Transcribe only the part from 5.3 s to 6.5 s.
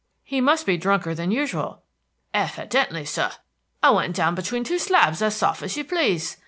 soft as you please.